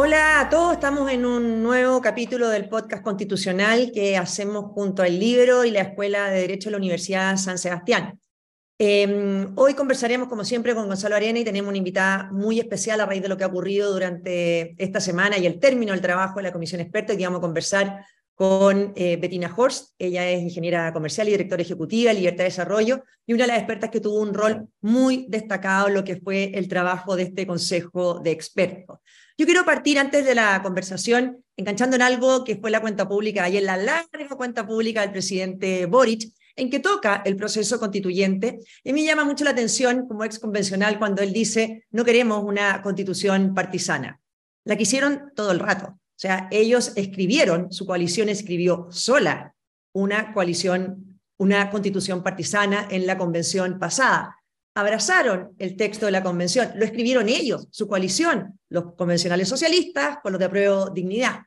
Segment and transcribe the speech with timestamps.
[0.00, 5.18] Hola a todos, estamos en un nuevo capítulo del podcast constitucional que hacemos junto al
[5.18, 8.16] Libro y la Escuela de Derecho de la Universidad San Sebastián.
[8.78, 13.06] Em, hoy conversaremos, como siempre, con Gonzalo Arena y tenemos una invitada muy especial a
[13.06, 16.44] raíz de lo que ha ocurrido durante esta semana y el término del trabajo de
[16.44, 17.14] la Comisión Experta.
[17.14, 18.06] Y vamos a conversar
[18.38, 19.94] con eh, Bettina Horst.
[19.98, 23.58] Ella es ingeniera comercial y directora ejecutiva de Libertad de Desarrollo y una de las
[23.58, 27.48] expertas que tuvo un rol muy destacado en lo que fue el trabajo de este
[27.48, 29.00] Consejo de Expertos.
[29.36, 33.48] Yo quiero partir antes de la conversación enganchando en algo que fue la cuenta pública,
[33.48, 38.60] y en la larga cuenta pública del presidente Boric, en que toca el proceso constituyente.
[38.84, 42.82] Y me llama mucho la atención, como ex convencional, cuando él dice, no queremos una
[42.82, 44.20] constitución partisana.
[44.64, 45.97] La quisieron todo el rato.
[46.18, 49.54] O sea, ellos escribieron, su coalición escribió sola
[49.92, 54.36] una coalición, una constitución partisana en la convención pasada.
[54.74, 60.32] Abrazaron el texto de la convención, lo escribieron ellos, su coalición, los convencionales socialistas con
[60.32, 61.42] los de apruebo dignidad.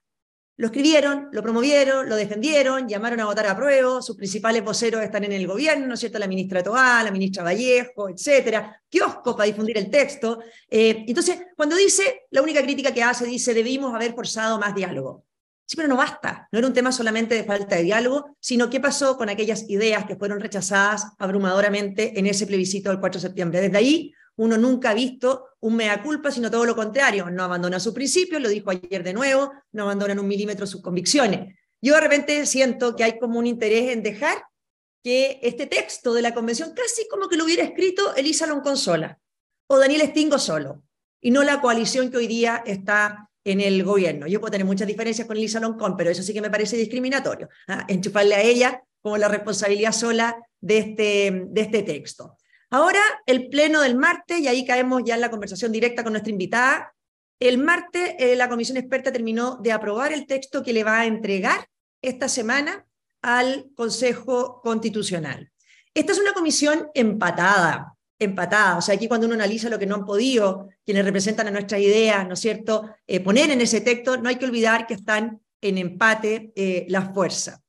[0.58, 5.24] Lo escribieron, lo promovieron, lo defendieron, llamaron a votar a prueba, sus principales voceros están
[5.24, 6.20] en el gobierno, ¿no es cierto?
[6.20, 10.40] La ministra Toá, la ministra Vallejo, etcétera, kiosco para difundir el texto.
[10.70, 15.26] Eh, entonces, cuando dice, la única crítica que hace, dice, debimos haber forzado más diálogo.
[15.66, 18.82] Sí, pero no basta, no era un tema solamente de falta de diálogo, sino qué
[18.82, 23.62] pasó con aquellas ideas que fueron rechazadas abrumadoramente en ese plebiscito del 4 de septiembre.
[23.62, 27.30] Desde ahí uno nunca ha visto un mea culpa, sino todo lo contrario.
[27.30, 31.56] No abandona sus principios, lo dijo ayer de nuevo, no abandonan un milímetro sus convicciones.
[31.80, 34.44] Yo de repente siento que hay como un interés en dejar
[35.04, 39.20] que este texto de la convención casi como que lo hubiera escrito Elisa Lonconsola
[39.68, 40.84] o Daniel Stingo solo,
[41.22, 44.26] y no la coalición que hoy día está en el gobierno.
[44.26, 47.48] Yo puedo tener muchas diferencias con Elisa Loncón, pero eso sí que me parece discriminatorio,
[47.68, 47.86] ¿ah?
[47.88, 52.38] enchufarle a ella como la responsabilidad sola de este, de este texto.
[52.74, 56.32] Ahora, el pleno del martes, y ahí caemos ya en la conversación directa con nuestra
[56.32, 56.96] invitada.
[57.38, 61.06] El martes, eh, la comisión experta terminó de aprobar el texto que le va a
[61.06, 61.68] entregar
[62.02, 62.86] esta semana
[63.22, 65.52] al Consejo Constitucional.
[65.94, 68.78] Esta es una comisión empatada, empatada.
[68.78, 71.82] O sea, aquí cuando uno analiza lo que no han podido quienes representan a nuestras
[71.82, 75.42] ideas, ¿no es cierto?, eh, poner en ese texto, no hay que olvidar que están
[75.60, 77.60] en empate eh, las fuerzas.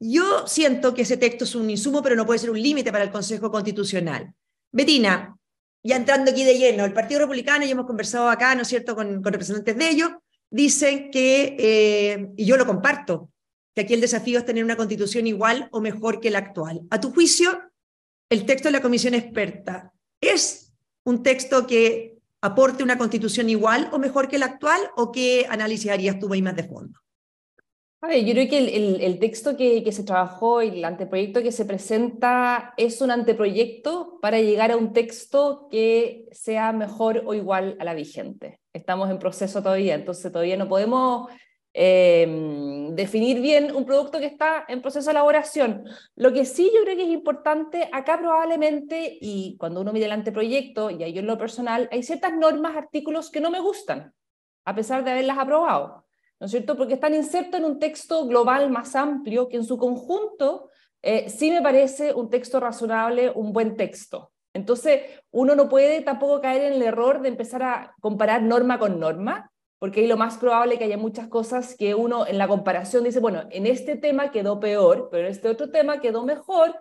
[0.00, 3.04] Yo siento que ese texto es un insumo, pero no puede ser un límite para
[3.04, 4.34] el Consejo Constitucional.
[4.72, 5.36] Betina,
[5.82, 8.94] ya entrando aquí de lleno, el Partido Republicano, y hemos conversado acá, ¿no es cierto?,
[8.94, 10.10] con, representantes de ellos,
[10.50, 13.30] dicen que, eh, y yo lo comparto,
[13.74, 16.82] que aquí el desafío es tener una constitución igual o mejor que la actual.
[16.90, 17.60] A tu juicio,
[18.30, 20.72] el texto de la comisión experta es
[21.04, 25.90] un texto que aporte una constitución igual o mejor que la actual o qué análisis
[25.90, 27.00] harías tú más de fondo?
[28.12, 32.74] Yo creo que el, texto que, que, se trabajó y el anteproyecto que se presenta
[32.76, 37.94] es un anteproyecto para llegar a un texto que sea mejor o igual a la
[37.94, 38.60] vigente.
[38.72, 41.30] Estamos en proceso todavía, entonces todavía no podemos
[41.76, 45.84] eh, definir bien un producto que está en proceso de elaboración.
[46.14, 50.12] Lo que sí yo creo que es importante, acá probablemente, y cuando uno mide el
[50.12, 54.12] anteproyecto, y ahí yo en lo personal, hay ciertas normas, artículos que no me gustan,
[54.64, 56.03] a pesar de haberlas aprobado.
[56.44, 56.76] ¿No es cierto?
[56.76, 60.68] Porque están insertos en un texto global más amplio que en su conjunto
[61.00, 64.30] eh, sí me parece un texto razonable, un buen texto.
[64.52, 69.00] Entonces, uno no puede tampoco caer en el error de empezar a comparar norma con
[69.00, 73.04] norma, porque ahí lo más probable que haya muchas cosas que uno en la comparación
[73.04, 76.78] dice, bueno, en este tema quedó peor, pero en este otro tema quedó mejor.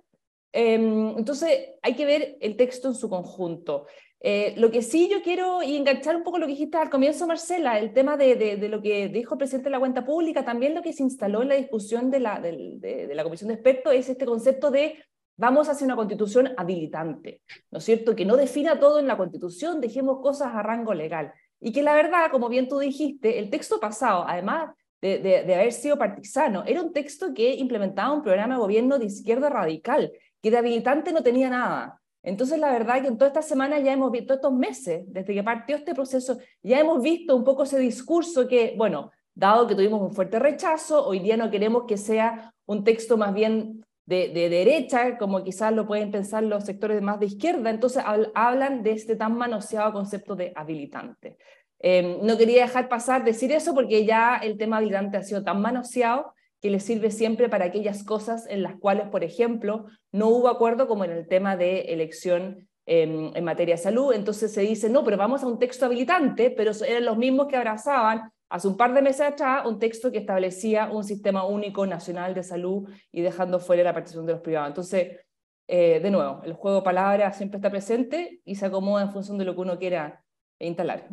[0.52, 3.86] Em, entonces, hay que ver el texto en su conjunto.
[4.26, 7.28] Eh, lo que sí yo quiero, y enganchar un poco lo que dijiste al comienzo,
[7.28, 10.74] Marcela, el tema de, de, lo que dijo el presidente de la cuenta pública, también
[10.74, 14.08] lo que se instaló en la discusión de la, de, la comisión de expertos es
[14.08, 14.98] este concepto de
[15.36, 18.16] vamos a hacer una constitución habilitante, ¿no es cierto?
[18.16, 21.34] Que no defina todo en la constitución, dejemos cosas a rango legal.
[21.60, 25.74] Y que la verdad, como bien tú dijiste, el texto pasado, además de, de, haber
[25.74, 30.50] sido partisano, era un texto que implementaba un programa de gobierno de izquierda radical, que
[30.50, 32.00] de habilitante no tenía nada.
[32.24, 35.44] Entonces, la verdad que en toda esta semana ya hemos visto, estos meses, desde que
[35.44, 40.02] partió este proceso, ya hemos visto un poco ese discurso que, bueno, dado que tuvimos
[40.02, 45.18] un fuerte rechazo, hoy día no queremos que sea un texto más bien de, derecha,
[45.18, 48.04] como quizás lo pueden pensar los sectores más de izquierda, entonces
[48.36, 51.38] hablan de este tan manoseado concepto de habilitante.
[51.80, 55.62] Em, no quería dejar pasar decir eso porque ya el tema habilitante ha sido tan
[55.62, 56.34] manoseado
[56.64, 60.88] que le sirve siempre para aquellas cosas en las cuales, por ejemplo, no hubo acuerdo,
[60.88, 64.14] como en el tema de elección em, en materia de salud.
[64.14, 67.58] Entonces se dice, no, pero vamos a un texto habilitante, pero eran los mismos que
[67.58, 72.34] abrazaban hace un par de meses atrás un texto que establecía un sistema único nacional
[72.34, 74.70] de salud y dejando fuera la participación de los privados.
[74.70, 75.20] Entonces,
[75.68, 79.38] eh, de nuevo, el juego de palabras siempre está presente y se acomoda en función
[79.38, 80.24] de lo que uno quiera
[80.60, 81.10] instalar.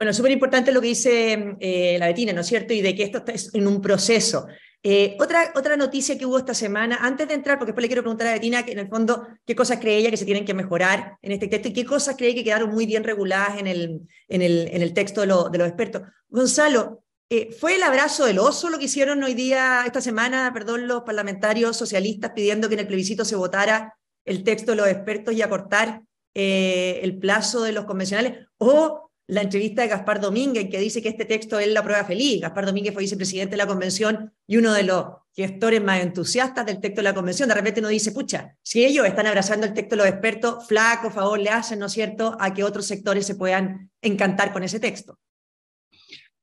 [0.00, 2.72] Bueno, súper importante lo que dice eh, la Betina, ¿no es cierto?
[2.72, 4.46] Y de que esto está en un proceso.
[4.82, 8.00] Eh, otra, otra noticia que hubo esta semana, antes de entrar, porque después le quiero
[8.00, 10.54] preguntar a Betina que en el fondo qué cosas cree ella que se tienen que
[10.54, 14.00] mejorar en este texto y qué cosas cree que quedaron muy bien reguladas en el,
[14.28, 16.00] en el, en el texto de, de los expertos.
[16.30, 20.88] Gonzalo, eh, ¿fue el abrazo del oso lo que hicieron hoy día, esta semana, perdón,
[20.88, 25.34] los parlamentarios socialistas pidiendo que en el plebiscito se votara el texto de los expertos
[25.34, 26.00] y acortar
[26.32, 28.46] el plazo de los convencionales?
[28.56, 32.40] ¿O la entrevista de Gaspar Domínguez, que dice que este texto es la prueba feliz.
[32.40, 35.04] Gaspar Domínguez fue vicepresidente de la convención y uno de los
[35.34, 37.48] gestores más entusiastas del texto de la convención.
[37.48, 41.10] De repente uno dice, pucha, si ellos están abrazando el texto de los expertos, flaco
[41.10, 44.80] favor le hacen, ¿no es cierto?, a que otros sectores se puedan encantar con ese
[44.80, 45.16] texto.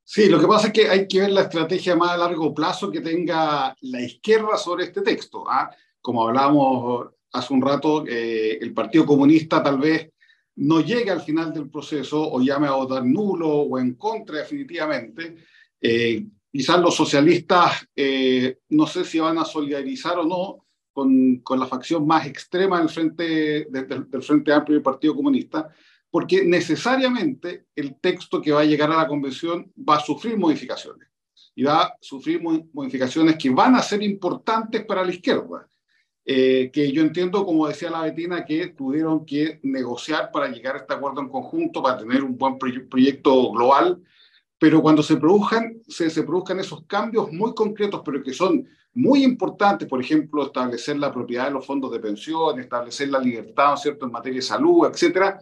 [0.06, 2.90] Sí, lo que pasa es que hay que ver la estrategia más a largo plazo
[2.90, 5.44] que tenga la izquierda sobre este texto.
[5.50, 5.70] ¿ah?
[6.00, 10.10] Como hablábamos hace un rato, eh, el Partido Comunista tal vez
[10.58, 15.36] no llegue al final del proceso o llame a votar nulo o en contra definitivamente,
[15.80, 21.60] eh, quizás los socialistas eh, no sé si van a solidarizar o no con, con
[21.60, 25.70] la facción más extrema del Frente, del Frente Amplio y Partido Comunista,
[26.10, 31.08] porque necesariamente el texto que va a llegar a la convención va a sufrir modificaciones
[31.54, 35.68] y va a sufrir modificaciones que van a ser importantes para la izquierda.
[36.30, 40.80] Eh, que yo entiendo, como decía la Betina, que tuvieron que negociar para llegar a
[40.80, 44.04] este acuerdo en conjunto, para tener un buen proyecto global,
[44.60, 49.24] pero cuando se produzcan, se, se, produzcan esos cambios muy concretos, pero que son muy
[49.24, 54.06] importantes, por ejemplo, establecer la propiedad de los fondos de pensión, establecer la libertad, ¿cierto?,
[54.06, 55.40] en materia de salud, etcétera,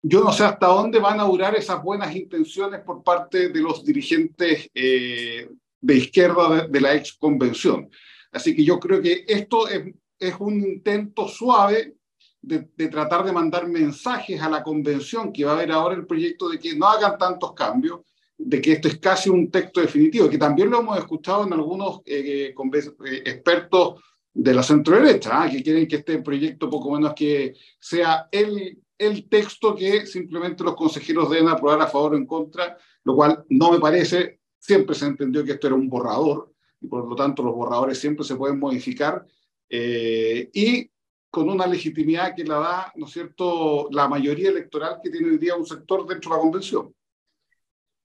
[0.00, 3.84] yo no sé hasta dónde van a durar esas buenas intenciones por parte de los
[3.84, 5.46] dirigentes eh,
[5.78, 7.90] de izquierda de, de la ex convención.
[8.30, 11.96] Así que yo creo que esto es es un intento suave
[12.40, 16.48] de, tratar de mandar mensajes a la convención que va a haber ahora el proyecto
[16.48, 18.00] de que no hagan tantos cambios,
[18.36, 22.00] de que esto es casi un texto definitivo, que también lo hemos escuchado en algunos
[22.04, 24.02] eh, eh, expertos
[24.34, 25.50] de la centro derecha, ¿ah?
[25.50, 30.74] que quieren que este proyecto poco menos que sea el, el texto que simplemente los
[30.74, 35.06] consejeros deben aprobar a favor o en contra, lo cual no me parece, siempre se
[35.06, 38.58] entendió que esto era un borrador y por lo tanto los borradores siempre se pueden
[38.58, 39.24] modificar
[39.74, 40.90] eh, y
[41.30, 45.38] con una legitimidad que la da, ¿no es cierto?, la mayoría electoral que tiene hoy
[45.38, 46.94] día un sector dentro de la convención.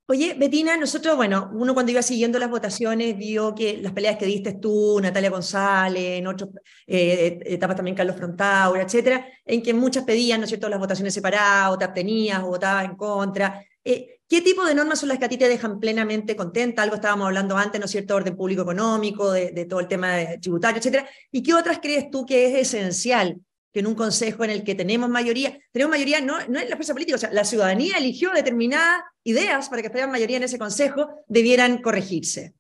[0.09, 4.25] Oye, Betina, nosotros, bueno, uno cuando iba siguiendo las votaciones vio que las peleas que
[4.25, 6.51] diste tú, Natalia González, en otras
[6.87, 11.13] eh, etapas también Carlos Frontaura, etcétera, en que muchas pedían, ¿no es cierto?, las votaciones
[11.13, 13.61] separadas, o te abstenías, o votabas en contra.
[13.89, 16.83] Eh, ¿Qué tipo de normas son las que a ti te dejan plenamente contenta?
[16.83, 20.79] Algo estábamos hablando antes, ¿no es cierto?, orden público económico, de, todo el tema tributario,
[20.79, 21.07] etcétera.
[21.31, 23.39] ¿Y qué otras crees tú que es esencial
[23.71, 26.75] que en un consejo en el que tenemos mayoría, tenemos mayoría no, no en la
[26.75, 30.59] fuerza política, o sea, la ciudadanía eligió determinadas ideas para que fueran mayoría en ese
[30.59, 32.55] consejo, debieran corregirse?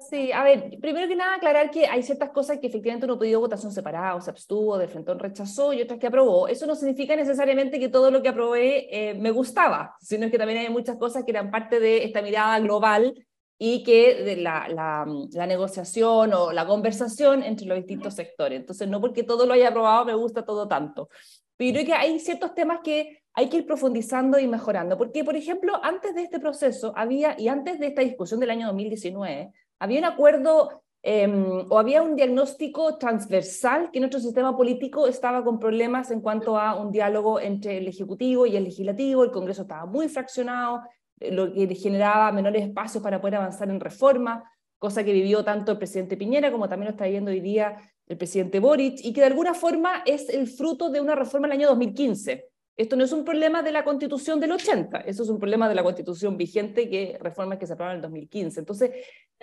[0.00, 3.40] Sí, a ver, primero que nada aclarar que hay ciertas cosas que efectivamente uno pidió
[3.40, 6.46] votación separada, o se abstuvo, de frente rechazó y otras que aprobó.
[6.46, 10.60] Eso no significa necesariamente que todo lo que aprobé eh, me gustaba, sino que también
[10.60, 13.14] hay muchas cosas que eran parte de esta mirada global
[13.58, 18.60] y que de la, la, la, negociación o la conversación entre los distintos sectores.
[18.60, 21.08] Entonces, no porque todo lo haya aprobado me gusta todo tanto.
[21.56, 24.96] Pero que hay ciertos temas que hay que ir profundizando y mejorando.
[24.96, 28.68] Porque, por ejemplo, antes de este proceso había, y antes de esta discusión del año
[28.68, 35.44] 2019, había un acuerdo em, o había un diagnóstico transversal que nuestro sistema político estaba
[35.44, 39.62] con problemas en cuanto a un diálogo entre el Ejecutivo y el Legislativo, el Congreso
[39.62, 40.82] estaba muy fraccionado,
[41.20, 44.44] eh, lo que generaba menores espacios para poder avanzar en reforma,
[44.78, 48.16] cosa que vivió tanto el presidente Piñera como también lo está viviendo hoy día el
[48.16, 51.58] presidente Boric, y que de alguna forma es el fruto de una reforma en el
[51.58, 55.40] año 2015 esto no es un problema de la constitución del 80, eso es un
[55.40, 58.60] problema de la constitución vigente, que reformas que se aprobaron en el 2015.
[58.60, 58.90] Entonces,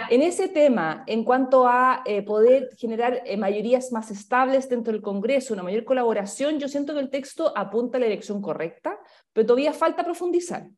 [0.09, 5.01] en ese tema, en cuanto a eh, poder generar eh, mayorías más estables dentro del
[5.01, 8.99] Congreso, una mayor colaboración, yo siento que el texto apunta a la dirección correcta,
[9.31, 10.69] pero todavía falta profundizar,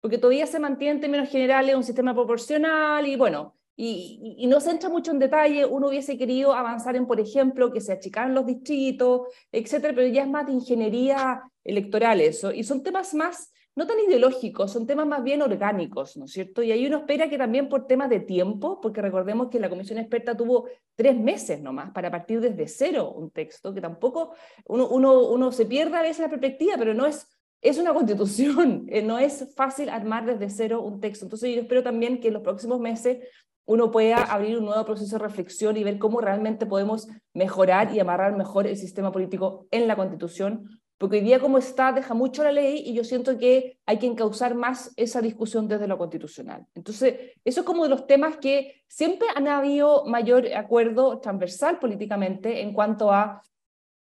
[0.00, 4.70] porque todavía se mantiene en términos generales un sistema proporcional y bueno, y, no se
[4.70, 8.46] entra mucho en detalle, uno hubiese querido avanzar en, por ejemplo, que se achicaran los
[8.46, 13.86] distritos, etcétera, pero ya es más de ingeniería electoral eso, y son temas más, no
[13.86, 16.62] tan ideológicos, son temas más bien orgánicos, ¿no es cierto?
[16.62, 19.98] Y ahí uno espera que también por temas de tiempo, porque recordemos que la comisión
[19.98, 24.34] experta tuvo tres meses nomás para partir desde cero un texto, que tampoco
[24.66, 27.28] uno, uno, uno se pierde a veces la perspectiva, pero no es
[27.64, 31.24] es una constitución, eh, no es fácil armar desde cero un texto.
[31.24, 33.26] Entonces yo espero también que en los próximos meses
[33.66, 37.98] uno pueda abrir un nuevo proceso de reflexión y ver cómo realmente podemos mejorar y
[37.98, 42.44] amarrar mejor el sistema político en la Constitución, porque hoy día como está deja mucho
[42.44, 46.66] la ley y yo siento que hay que encauzar más esa discusión desde lo constitucional.
[46.74, 52.62] Entonces, eso es como de los temas que siempre han habido mayor acuerdo transversal políticamente
[52.62, 53.42] en cuanto a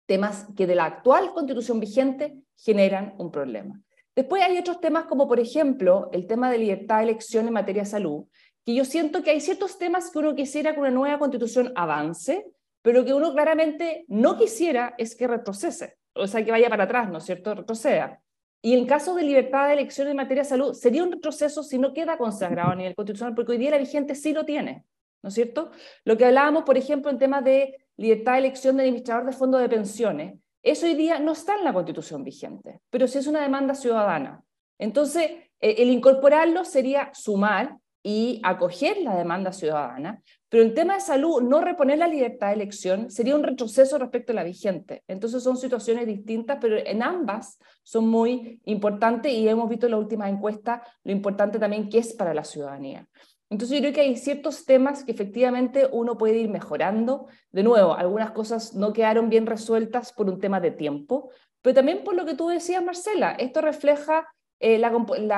[0.05, 3.81] temas que de la actual constitución vigente generan un problema.
[4.15, 7.83] Después hay otros temas como, por ejemplo, el tema de libertad de elección en materia
[7.83, 8.25] de salud,
[8.65, 12.45] que yo siento que hay ciertos temas que uno quisiera que una nueva constitución avance,
[12.81, 17.09] pero que uno claramente no quisiera es que retrocese, o sea, que vaya para atrás,
[17.09, 18.21] ¿no es cierto?, retroceda.
[18.61, 21.79] Y en caso de libertad de elección en materia de salud, sería un retroceso si
[21.79, 24.85] no queda consagrado a nivel constitucional, porque hoy día la vigente sí lo tiene,
[25.23, 25.71] ¿no es cierto?
[26.05, 29.61] Lo que hablábamos, por ejemplo, en temas de libertad de elección del administrador de fondos
[29.61, 33.41] de pensiones, eso hoy día no está en la constitución vigente, pero sí es una
[33.41, 34.43] demanda ciudadana.
[34.77, 40.99] Entonces, eh, el incorporarlo sería sumar y acoger la demanda ciudadana, pero el tema de
[40.99, 45.01] salud, no reponer la libertad de elección sería un retroceso respecto a la vigente.
[45.07, 49.97] Entonces son situaciones distintas, pero en ambas son muy importantes y hemos visto en la
[49.97, 53.07] última encuesta lo importante también que es para la ciudadanía.
[53.49, 57.27] Entonces yo creo que hay ciertos temas que efectivamente uno puede ir mejorando.
[57.53, 61.29] De nuevo, algunas cosas no quedaron bien resueltas por un tema de tiempo,
[61.61, 64.27] pero también por lo que tú decías, Marcela, esto refleja,
[64.59, 64.91] eh, la,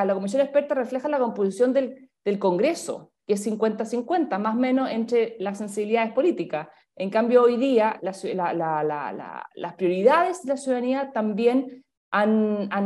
[0.06, 5.36] la comisión experta refleja la composición del Congreso, que es 50-50, más o menos entre
[5.40, 6.68] las sensibilidades políticas.
[6.96, 8.22] En cambio, hoy día las
[9.78, 11.84] prioridades de la ciudadanía también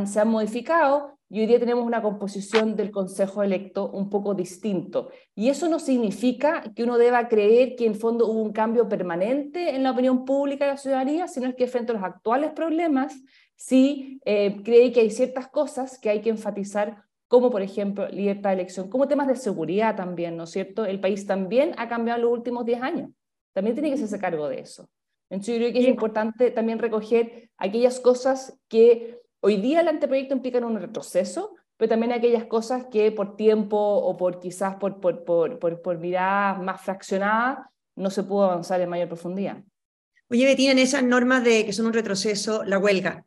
[0.06, 5.10] se han modificado y hoy día tenemos una composición del Consejo electo un poco distinto.
[5.36, 9.76] Y eso no significa que uno deba creer que en fondo hubo un cambio permanente
[9.76, 13.14] en la opinión pública de la ciudadanía, sino que frente a los actuales problemas,
[13.58, 18.52] sí eh, cree que hay ciertas cosas que hay que enfatizar como por ejemplo libertad
[18.52, 20.86] de elección, como temas de seguridad también, ¿no es cierto?
[20.86, 23.12] El país también ha cambiado en los últimos 10 años,
[23.54, 24.90] también tiene que hacerse cargo de eso.
[25.30, 30.36] Entonces yo creo que es importante también recoger aquellas cosas que hoy día el anteproyecto
[30.36, 35.26] implican un retroceso, pero también aquellas cosas que por tiempo o por quizás por, por,
[35.26, 37.60] por, por, por miradas más fraccionadas
[37.96, 39.58] no se pudo avanzar en mayor profundidad.
[40.30, 43.26] Oye, Betina, en esas normas de que son un retroceso, la huelga,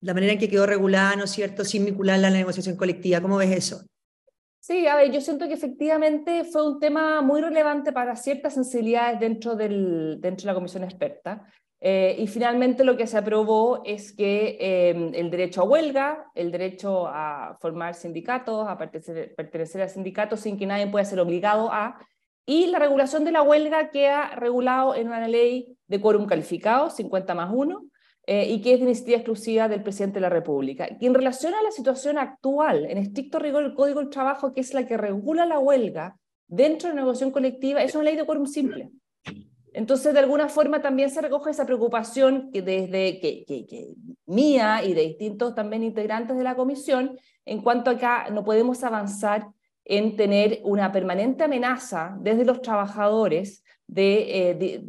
[0.00, 3.20] la manera en que quedó regulada, ¿no es cierto?, sin vincularla a la negociación colectiva.
[3.20, 3.84] ¿Cómo ves eso?
[4.60, 9.18] Sí, a ver, yo siento que efectivamente fue un tema muy relevante para ciertas sensibilidades
[9.18, 11.46] dentro, del, dentro de la comisión experta.
[11.80, 16.50] Eh, y finalmente lo que se aprobó es que eh, el derecho a huelga, el
[16.50, 21.72] derecho a formar sindicatos, a pertenecer, pertenecer a sindicatos sin que nadie pueda ser obligado
[21.72, 21.98] a,
[22.44, 27.34] y la regulación de la huelga queda regulado en una ley de quórum calificado, 50
[27.34, 27.84] más 1,
[28.30, 30.86] eh, y que es de iniciativa exclusiva del presidente de la República.
[31.00, 34.60] Y en relación a la situación actual, en estricto rigor, el Código del Trabajo, que
[34.60, 36.14] es la que regula la huelga
[36.46, 38.90] dentro de la negociación colectiva, es una ley de quórum simple.
[39.72, 43.94] Entonces, de alguna forma también se recoge esa preocupación que desde que, que,
[44.26, 48.84] mía y de distintos también integrantes de la comisión, en cuanto a que no podemos
[48.84, 49.48] avanzar
[49.86, 54.84] en tener una permanente amenaza desde los trabajadores de, eh, de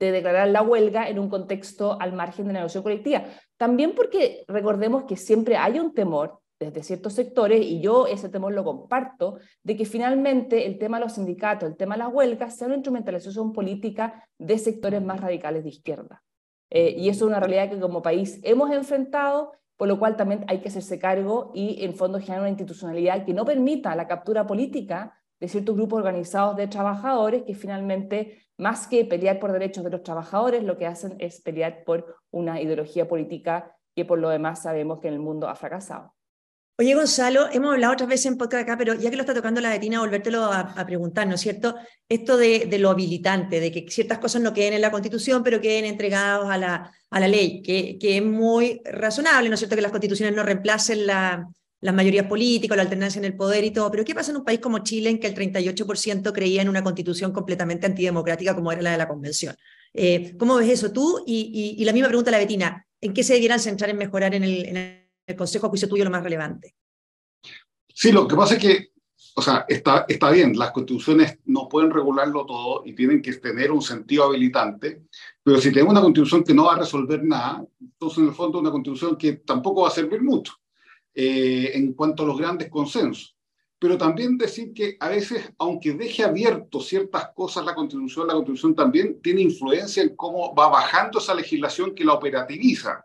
[0.00, 3.24] declarar la huelga en un contexto al margen de la negociación colectiva.
[3.56, 8.52] También porque recordemos que siempre hay un temor desde ciertos sectores, y yo ese temor
[8.52, 12.56] lo comparto, de que finalmente el tema de los sindicatos, el tema de las huelgas,
[12.56, 16.22] sea una instrumentalización política de sectores más radicales de izquierda.
[16.68, 20.44] Eh, y eso es una realidad que como país hemos enfrentado, por lo cual también
[20.48, 24.46] hay que hacerse cargo y en fondo generar una institucionalidad que no permita la captura
[24.46, 29.90] política de ciertos grupos organizados de trabajadores que finalmente, más que pelear por derechos de
[29.90, 34.62] los trabajadores, lo que hacen es pelear por una ideología política que por lo demás
[34.62, 36.14] sabemos que en el mundo ha fracasado.
[36.78, 39.60] Oye, Gonzalo, hemos hablado otras veces en podcast acá, pero ya que lo está tocando
[39.60, 41.74] la Betina, volvértelo a, a preguntar, ¿no es cierto?
[42.08, 45.60] Esto de, de, lo habilitante, de que ciertas cosas no queden en la Constitución, pero
[45.60, 49.76] queden entregados a la, a la ley, que, que es muy razonable, ¿no es cierto?
[49.76, 51.46] Que las constituciones no reemplacen la,
[51.80, 54.44] las mayorías políticas, la alternancia en el poder y todo, pero ¿qué pasa en un
[54.44, 58.82] país como Chile en que el 38% creía en una constitución completamente antidemocrática como era
[58.82, 59.56] la de la convención?
[59.94, 61.24] Eh, ¿Cómo ves eso tú?
[61.26, 64.34] Y, y, la misma pregunta a la Betina, ¿en qué se debieran centrar en mejorar
[64.34, 64.96] en el,
[65.36, 66.74] Consejo a juicio tuyo lo más relevante?
[67.94, 68.88] Sí, lo que pasa es que,
[69.36, 73.70] o sea, está, está bien, las constituciones no pueden regularlo todo y tienen que tener
[73.70, 75.04] un sentido habilitante,
[75.40, 78.58] pero si tenemos una constitución que no va a resolver nada, entonces en el fondo
[78.58, 80.54] una constitución que tampoco va a servir mucho.
[81.12, 83.36] Eh, en cuanto a los grandes consensos.
[83.80, 88.74] Pero también decir que a veces, aunque deje abierto ciertas cosas la Constitución, la Constitución
[88.76, 93.04] también tiene influencia en cómo va bajando esa legislación que la operativiza.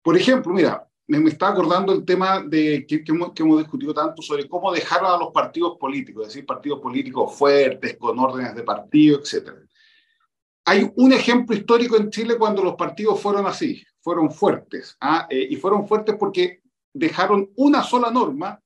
[0.00, 3.92] Por ejemplo, mira, me, está acordando el tema de que, que, hemos, que, hemos, discutido
[3.92, 8.54] tanto sobre cómo dejar a los partidos políticos, es decir, partidos políticos fuertes, con órdenes
[8.54, 9.50] de partido, etc.
[10.64, 15.26] hay un ejemplo histórico en Chile cuando los partidos fueron así, fueron fuertes, ¿ah?
[15.28, 16.62] eh, y fueron fuertes porque
[16.98, 18.60] dejaron una sola norma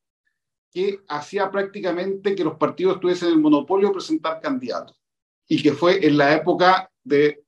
[0.70, 5.00] que hacía prácticamente que los partidos tuviesen el monopolio de presentar candidatos,
[5.48, 7.42] y que fue en la época de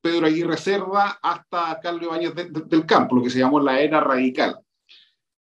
[0.00, 4.60] Pedro Aguirre Cerda hasta Carlos Ibáñez del Campo, lo que se llamó la era radical.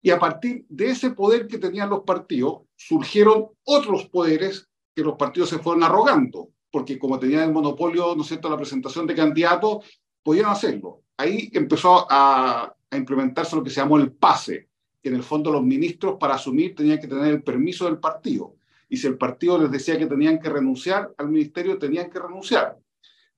[0.03, 5.15] Y a partir de ese poder que tenían los partidos, surgieron otros poderes que los
[5.15, 9.15] partidos se fueron arrogando porque como tenían el monopolio, ¿no es cierto?, la presentación de
[9.15, 9.85] candidatos,
[10.23, 11.03] podían hacerlo.
[11.17, 14.69] Ahí empezó a, a implementarse lo que se llamó el pase,
[15.01, 18.55] que en el fondo los ministros para asumir tenían que tener el permiso del partido.
[18.87, 22.77] Y si el partido les decía que tenían que renunciar al ministerio, tenían que renunciar.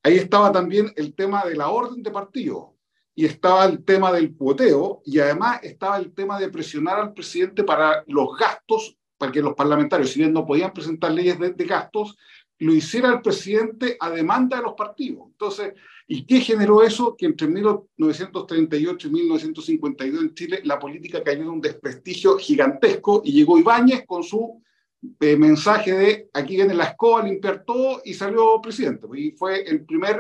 [0.02, 2.74] Ahí estaba también el tema de la orden de partido
[3.16, 7.64] y estaba el tema del cuoteo y además estaba el tema de presionar al presidente
[7.64, 11.66] para los gastos, para que los parlamentarios, si bien no podían presentar leyes de, de
[11.66, 12.18] gastos,
[12.60, 15.28] lo hiciera el presidente a demanda de los partidos.
[15.28, 15.74] Entonces,
[16.08, 17.16] ¿y qué generó eso?
[17.18, 23.34] Que entre 1938 y 1952 en Chile la política cayó en un desprestigio gigantesco y
[23.34, 24.62] llegó Ibáñez con su
[25.20, 29.08] eh, mensaje de aquí viene la escoba limpiar todo y salió presidente.
[29.16, 30.18] Y fue el primer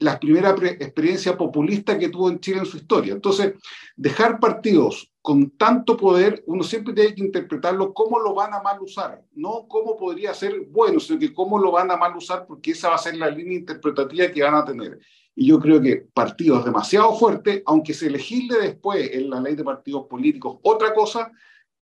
[0.00, 3.14] la primera experiencia populista que tuvo en Chile en su historia.
[3.14, 3.54] Entonces,
[3.96, 8.78] dejar partidos con tanto poder, uno siempre tiene que interpretarlo cómo lo van a mal
[8.82, 12.72] usar, no cómo podría ser bueno, sino que cómo lo van a mal usar, porque
[12.72, 14.98] esa va a ser la línea interpretativa que van a tener.
[15.34, 19.64] Y yo creo que partidos demasiado fuertes, aunque se legisle después en la ley de
[19.64, 21.32] partidos políticos otra cosa,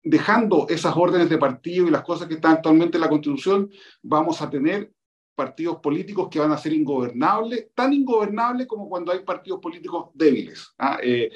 [0.04, 3.68] dejando esas órdenes de partido y las cosas que están actualmente en la Constitución,
[4.02, 4.92] vamos a tener
[5.34, 10.72] partidos políticos que van a ser ingobernables, tan ingobernables como cuando hay partidos políticos débiles,
[10.78, 10.98] ¿ah?
[11.02, 11.32] eh,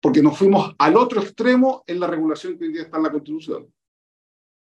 [0.00, 3.10] porque nos fuimos al otro extremo en la regulación que hoy día está en la
[3.10, 3.72] Constitución.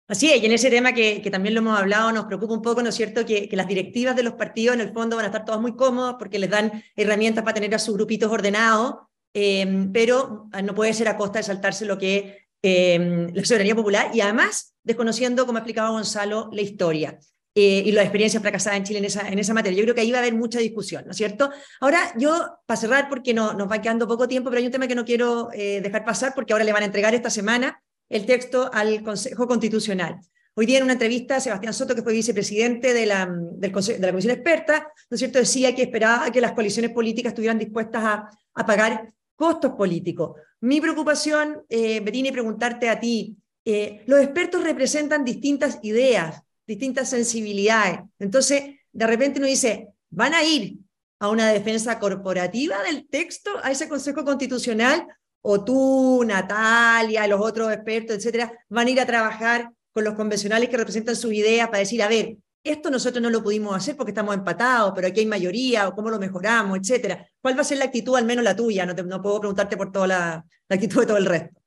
[0.08, 2.82] Así es, y en ese tema que, también lo hemos hablado, nos preocupa un poco,
[2.82, 5.44] ¿no es cierto?, que, las directivas de los partidos en el fondo van a estar
[5.44, 8.96] todas muy cómodas porque les dan herramientas para tener a sus grupitos ordenados,
[9.34, 14.10] eh, pero no puede ser a costa de saltarse lo que eh, la soberanía popular
[14.12, 17.18] y además desconociendo, como explicaba Gonzalo, la historia.
[17.52, 19.76] Eh, y la experiencia fracasada en Chile en esa, en esa materia.
[19.76, 21.50] Yo creo que ahí va a haber mucha discusión, ¿no es cierto?
[21.80, 24.86] Ahora, yo, para cerrar, porque no, nos va quedando poco tiempo, pero hay un tema
[24.86, 28.24] que no quiero eh, dejar pasar, porque ahora le van a entregar esta semana el
[28.24, 30.20] texto al Consejo Constitucional.
[30.54, 34.10] Hoy día en una entrevista, Sebastián Soto, que fue vicepresidente de la, del de la
[34.10, 38.30] Comisión Experta, ¿no es cierto?, decía que esperaba que las coaliciones políticas estuvieran dispuestas a,
[38.54, 40.38] a pagar costos políticos.
[40.60, 47.98] Mi preocupación, eh, Berini, preguntarte a ti, eh, los expertos representan distintas ideas, distintas sensibilidades.
[48.20, 50.76] Entonces, de repente uno dice, ¿van a ir
[51.18, 55.04] a una defensa corporativa del texto, a ese Consejo Constitucional?
[55.42, 60.68] ¿O tú, Natalia, los otros expertos, etcétera, van a ir a trabajar con los convencionales
[60.68, 64.12] que representan sus ideas para decir, a ver, esto nosotros no lo pudimos hacer porque
[64.12, 67.26] estamos empatados, pero aquí hay mayoría, o cómo lo mejoramos, etcétera.
[67.42, 68.86] ¿Cuál va a ser la actitud, al menos la tuya?
[68.86, 71.59] No, te, puedo preguntarte por toda la, la actitud de todo el resto.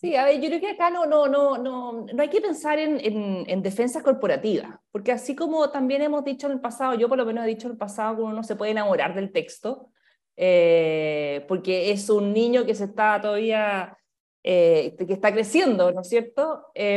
[0.00, 2.78] Sí, a ver, yo creo que acá no, no, no, no, no hay que pensar
[2.78, 7.06] en, en, en, defensa corporativa, porque así como también hemos dicho en el pasado, yo
[7.06, 9.30] por lo menos he dicho en el pasado que uno no se puede enamorar del
[9.30, 9.90] texto,
[10.36, 13.94] eh, porque es un niño que se está todavía,
[14.42, 16.68] eh, que está creciendo, ¿no es cierto?
[16.74, 16.96] Eh,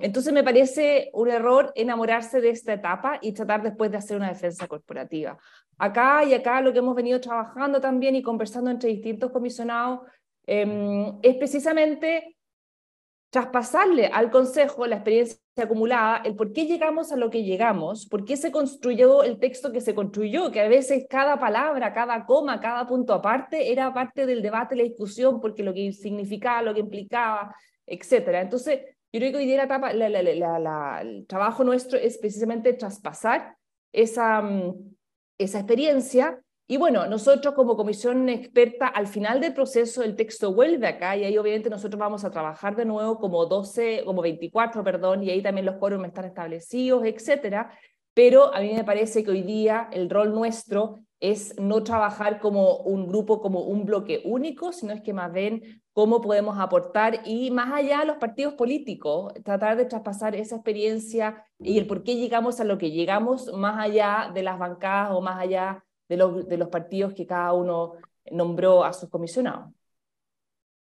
[0.00, 4.30] entonces me parece un error enamorarse de esta etapa y tratar después de hacer una
[4.30, 5.38] defensa corporativa.
[5.78, 10.00] Acá y acá lo que hemos venido trabajando también y conversando entre distintos comisionados
[10.46, 12.38] em, es precisamente
[13.30, 18.24] traspasarle al Consejo la experiencia acumulada, el por qué llegamos a lo que llegamos, por
[18.24, 22.60] qué se construyó el texto que se construyó, que a veces cada palabra, cada coma,
[22.60, 26.80] cada punto aparte era parte del debate, la discusión, porque lo que significaba, lo que
[26.80, 27.54] implicaba,
[27.86, 28.40] etcétera.
[28.40, 28.80] Entonces,
[29.12, 33.56] yo creo que hoy día etapa, el trabajo nuestro es precisamente traspasar
[33.92, 34.74] esa, mm,
[35.38, 40.86] esa experiencia y bueno, nosotros como comisión experta, al final del proceso el texto vuelve
[40.86, 45.24] acá y ahí obviamente nosotros vamos a trabajar de nuevo como 12, como 24, perdón,
[45.24, 47.76] y ahí también los quórum están establecidos, etcétera.
[48.14, 52.76] Pero a mí me parece que hoy día el rol nuestro es no trabajar como
[52.76, 57.50] un grupo, como un bloque único, sino es que más bien cómo podemos aportar y
[57.50, 62.60] más allá los partidos políticos, tratar de traspasar esa experiencia y el por qué llegamos
[62.60, 66.56] a lo que llegamos más allá de las bancadas o más allá de los, de
[66.56, 67.92] los partidos que cada uno
[68.32, 69.70] nombró a sus comisionados.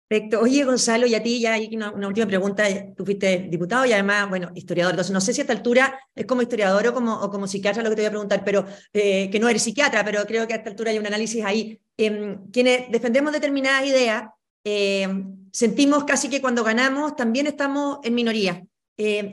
[0.06, 0.40] Perfecto.
[0.40, 2.64] Oye, Gonzalo, y a ti ya hay una, una, última pregunta.
[2.96, 4.92] Tú fuiste diputado y además, bueno, historiador.
[4.92, 7.82] Entonces, no sé si a esta altura es como historiador o como, o como psiquiatra
[7.82, 10.54] lo que te voy a preguntar, pero eh, que no eres psiquiatra, pero creo que
[10.54, 11.80] a esta altura hay un análisis ahí.
[11.96, 14.30] Eh, quienes defendemos determinadas ideas,
[14.64, 15.08] eh,
[15.52, 18.64] sentimos casi que cuando ganamos también estamos en minoría.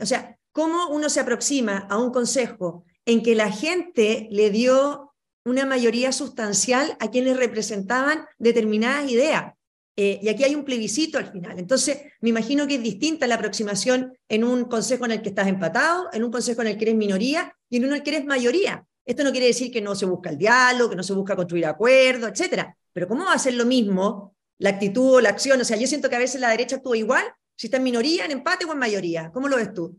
[0.02, 5.07] o sea, ¿cómo uno se aproxima a un consejo en que la gente le dio
[5.48, 9.54] una mayoría sustancial a quienes representaban determinadas ideas.
[9.96, 11.58] Eh, y aquí hay un plebiscito al final.
[11.58, 15.48] Entonces, me imagino que es distinta la aproximación en un consejo en el que estás
[15.48, 18.12] empatado, en un consejo en el que eres minoría y en uno en el que
[18.12, 18.86] eres mayoría.
[19.04, 21.66] Esto no quiere decir que no se busca el diálogo, que no se busca construir
[21.66, 22.78] acuerdos, etcétera.
[22.94, 25.60] Pero ¿cómo va a ser lo mismo la actitud o la acción?
[25.62, 27.24] O sea, yo siento que a veces la derecha actúa igual
[27.56, 29.32] si está en minoría, en empate o en mayoría.
[29.34, 29.98] ¿Cómo lo ves tú?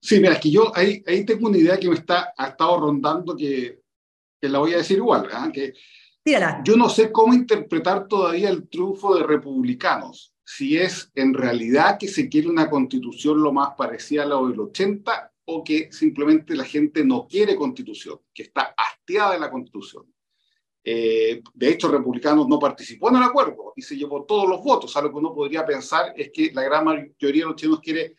[0.00, 2.78] Sí, mira, es que yo ahí, ahí tengo una idea que me está, ha estado
[2.78, 3.80] rondando que,
[4.40, 5.74] que la voy a decir igual, que
[6.64, 12.08] yo no sé cómo interpretar todavía el triunfo de republicanos, si es en realidad que
[12.08, 16.64] se quiere una constitución lo más parecida a la del 80 o que simplemente la
[16.64, 20.04] gente no quiere constitución, que está hastiada de la constitución.
[20.84, 24.96] Eh, de hecho, republicanos no participó en el acuerdo y se llevó todos los votos.
[24.96, 28.14] Algo que uno podría pensar es que la gran mayoría de los chilenos quiere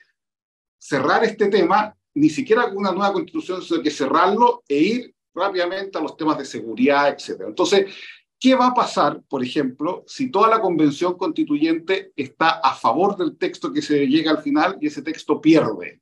[0.77, 5.97] cerrar este tema, ni siquiera con una nueva constitución, sino que cerrarlo e ir rápidamente
[5.97, 7.43] a los temas de seguridad, etc.
[7.47, 7.93] Entonces,
[8.39, 13.37] ¿qué va a pasar, por ejemplo, si toda la convención constituyente está a favor del
[13.37, 16.01] texto que se llega al final y ese texto pierde?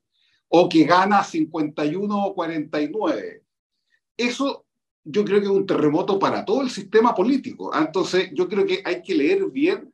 [0.49, 3.43] O que gana 51 o 49.
[4.15, 4.65] Eso
[5.09, 7.71] yo creo que es un terremoto para todo el sistema político.
[7.73, 7.83] ¿ah?
[7.85, 9.93] Entonces, yo creo que hay que leer bien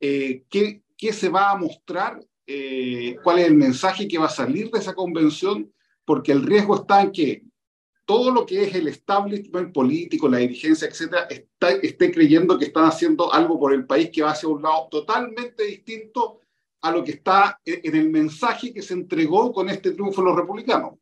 [0.00, 4.70] eh, qué, se va a mostrar, eh, cuál es el mensaje que va a salir
[4.70, 5.72] de esa convención,
[6.04, 7.42] porque el riesgo está en que
[8.04, 12.84] todo lo que es el establishment político, la dirigencia, etcétera, está, esté creyendo que están
[12.84, 16.40] haciendo algo por el país que va hacia un lado totalmente distinto
[16.82, 20.36] a lo que está en el mensaje que se entregó con este triunfo de los
[20.36, 20.92] republicanos.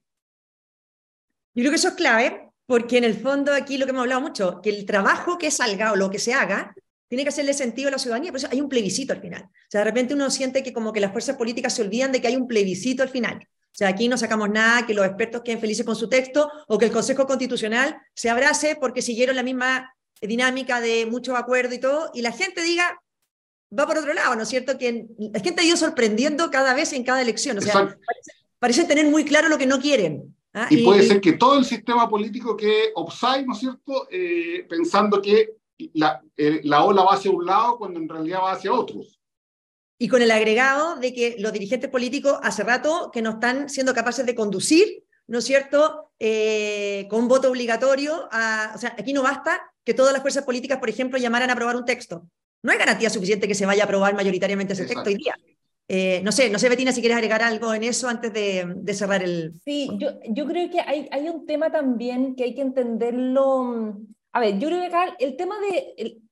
[1.54, 4.20] Yo creo que eso es clave, porque en el fondo aquí lo que hemos hablado
[4.20, 6.74] mucho, que el trabajo que salga o lo que se haga,
[7.08, 9.42] tiene que hacerle sentido a la ciudadanía, por eso hay un plebiscito al final.
[9.42, 12.22] O sea, de repente uno siente que como que las fuerzas políticas se olvidan de
[12.22, 13.46] que hay un plebiscito al final.
[13.72, 16.76] O sea, aquí no sacamos nada, que los expertos queden felices con su texto o
[16.76, 21.78] que el Consejo Constitucional se abrace porque siguieron la misma dinámica de mucho acuerdo y
[21.78, 23.02] todo, y la gente diga,
[23.76, 24.76] va por otro lado, ¿no es cierto?
[24.76, 27.56] Que la gente ha ido sorprendiendo cada vez en cada elección.
[27.56, 27.96] O sea,
[28.58, 30.36] parecen tener muy claro lo que no quieren.
[30.52, 30.66] ¿ah?
[30.68, 34.06] Y, puede ser que todo el sistema político que offside, ¿no es cierto?
[34.10, 35.54] Eh, pensando que
[35.94, 39.21] la, eh, la ola va hacia un lado cuando en realidad va hacia otros
[40.02, 43.94] y con el agregado de que los dirigentes políticos hace rato que no están siendo
[43.94, 48.28] capaces de conducir, ¿no es cierto?, eh, con voto obligatorio.
[48.32, 51.52] A, o sea, aquí no basta que todas las fuerzas políticas, por ejemplo, llamaran a
[51.52, 52.26] aprobar un texto.
[52.64, 55.36] No hay garantía suficiente que se vaya a aprobar mayoritariamente ese texto hoy día.
[55.86, 58.94] Eh, no sé, no sé, Betina, si quieres agregar algo en eso antes de, de
[58.94, 59.52] cerrar el...
[59.64, 64.00] Sí, yo, yo creo que hay, hay, un tema también que hay que entenderlo.
[64.32, 65.94] A ver, yo creo que acá el tema de...
[65.96, 66.22] El,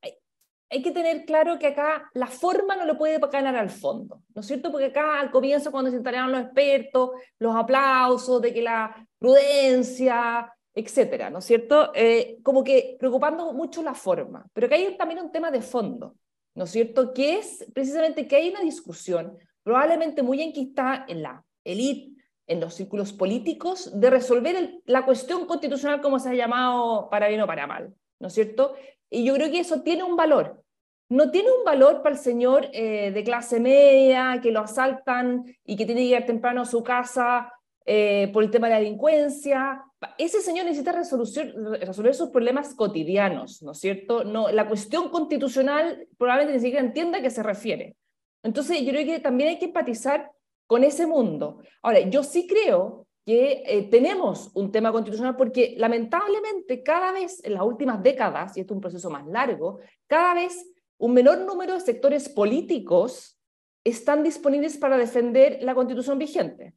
[0.71, 4.39] hay que tener claro que acá la forma no le puede ganar al fondo, ¿no
[4.39, 4.71] es cierto?
[4.71, 10.49] Porque acá al comienzo cuando se instalaron los expertos, los aplausos de que la prudencia,
[10.73, 11.91] etcétera, ¿no es cierto?
[11.93, 16.15] Eh, como que preocupando mucho la forma, pero que hay también un tema de fondo,
[16.55, 17.13] ¿no es cierto?
[17.13, 22.73] Que es precisamente que hay una discusión probablemente muy enquistada en la élite, en los
[22.73, 27.67] círculos políticos, de resolver la cuestión constitucional como se ha llamado para bien o para
[27.67, 28.73] mal, ¿no es cierto?
[29.11, 30.63] Y yo creo que eso tiene un valor.
[31.09, 35.75] No tiene un valor para el señor eh, de clase media que lo asaltan y
[35.75, 37.51] que tiene que ir temprano a su casa
[37.85, 39.83] eh, por el tema de la delincuencia.
[40.17, 44.23] Ese señor necesita resolver sus problemas cotidianos, ¿no es cierto?
[44.23, 47.97] No, la cuestión constitucional probablemente ni siquiera entienda a qué se refiere.
[48.41, 50.31] Entonces, yo creo que también hay que empatizar
[50.65, 51.59] con ese mundo.
[51.81, 57.53] Ahora, yo sí creo que eh, tenemos un tema constitucional porque lamentablemente cada vez en
[57.53, 61.73] las últimas décadas, y esto es un proceso más largo, cada vez un menor número
[61.73, 63.39] de sectores políticos
[63.83, 66.75] están disponibles para defender la constitución vigente.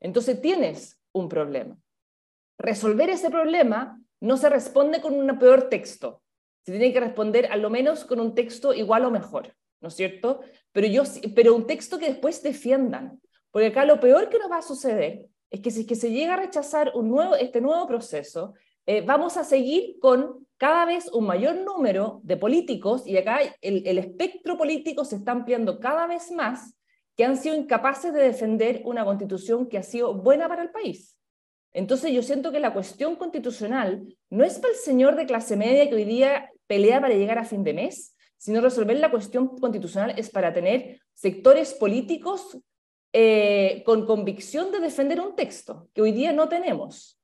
[0.00, 1.76] Entonces tienes un problema.
[2.58, 6.22] Resolver ese problema no se responde con un peor texto,
[6.64, 9.94] se tiene que responder a lo menos con un texto igual o mejor, ¿no es
[9.94, 10.40] cierto?
[10.72, 11.02] Pero, yo,
[11.34, 15.26] pero un texto que después defiendan, porque acá lo peor que nos va a suceder
[15.50, 16.92] es que si que se llega a rechazar
[17.40, 18.54] este nuevo proceso,
[18.86, 23.86] eh, vamos a seguir con cada vez un mayor número de políticos, y acá el,
[23.86, 26.76] el espectro político se está ampliando cada vez más,
[27.16, 31.16] que han sido incapaces de defender una constitución que ha sido buena para el país.
[31.72, 35.88] Entonces yo siento que la cuestión constitucional no es para el señor de clase media
[35.88, 40.14] que hoy día pelea para llegar a fin de mes, sino resolver la cuestión constitucional
[40.16, 42.58] es para tener sectores políticos
[43.16, 47.16] eh, con convicción de defender un texto que hoy día no tenemos.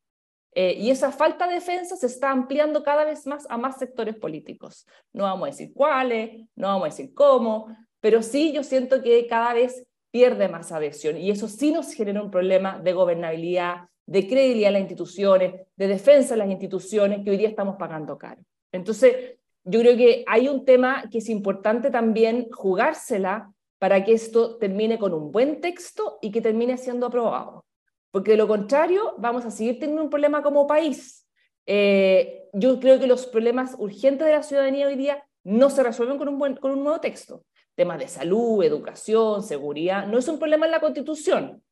[0.54, 4.14] Eh, y esa falta de defensa se está ampliando cada vez más a más sectores
[4.14, 4.86] políticos.
[5.12, 9.26] No vamos a decir cuáles, no vamos a decir cómo, pero sí yo siento que
[9.26, 14.28] cada vez pierde más adhesión y eso sí nos genera un problema de gobernabilidad, de
[14.28, 18.40] credibilidad en las instituciones, de defensa de las instituciones que hoy día estamos pagando caro.
[18.70, 24.58] Entonces, yo creo que hay un tema que es importante también jugársela para que esto
[24.58, 27.64] termine con un buen texto y que termine siendo aprobado.
[28.12, 31.26] Porque de lo contrario, vamos a seguir teniendo un problema como país.
[31.64, 36.18] Eh, yo creo que los problemas urgentes de la ciudadanía hoy día no se resuelven
[36.18, 37.46] con un, buen, con un nuevo texto.
[37.74, 41.62] Temas de salud, educación, seguridad, no es un problema en la Constitución,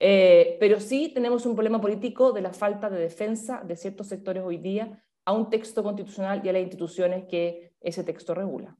[0.00, 4.42] eh, pero sí tenemos un problema político de la falta de defensa de ciertos sectores
[4.44, 8.76] hoy día a un texto constitucional y a las instituciones que ese texto regula.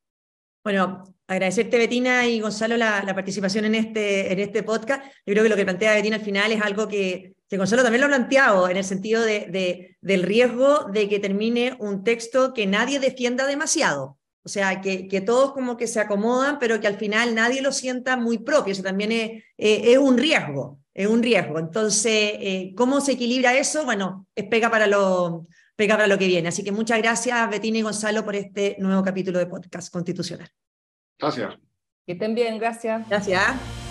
[0.64, 5.04] Bueno, agradecerte Betina y Gonzalo la, participación en este, en este podcast.
[5.26, 8.00] Yo creo que lo que plantea Betina al final es algo que, que Gonzalo también
[8.00, 12.54] lo ha planteado, en el sentido de, de, del riesgo de que termine un texto
[12.54, 14.18] que nadie defienda demasiado.
[14.44, 17.72] O sea, que, que, todos como que se acomodan, pero que al final nadie lo
[17.72, 18.72] sienta muy propio.
[18.72, 21.58] Eso también es, es un riesgo, es un riesgo.
[21.58, 23.84] Entonces, eh, ¿cómo se equilibra eso?
[23.84, 25.46] Bueno, es pega para lo,
[25.82, 26.48] pega para lo que viene.
[26.48, 30.48] Así que muchas gracias, Betina y Gonzalo, por este nuevo capítulo de Podcast Constitucional.
[31.18, 31.54] Gracias.
[32.06, 33.08] Que estén bien, gracias.
[33.08, 33.81] Gracias.